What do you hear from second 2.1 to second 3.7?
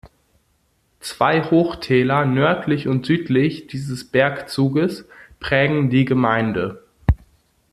nördlich und südlich